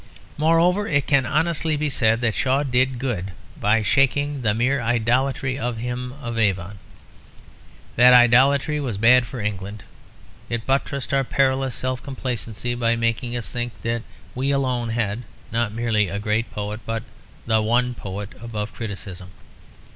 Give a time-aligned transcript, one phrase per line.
[0.35, 5.59] Moreover, it can honestly be said that Shaw did good by shaking the mere idolatry
[5.59, 6.79] of Him of Avon.
[7.97, 9.83] That idolatry was bad for England;
[10.49, 14.01] it buttressed our perilous self complacency by making us think that
[14.33, 17.03] we alone had, not merely a great poet, but
[17.45, 19.29] the one poet above criticism.